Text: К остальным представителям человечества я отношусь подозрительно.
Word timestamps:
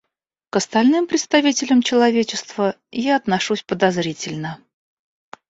К 0.49 0.55
остальным 0.55 1.05
представителям 1.05 1.83
человечества 1.83 2.75
я 2.91 3.15
отношусь 3.15 3.61
подозрительно. 3.61 4.59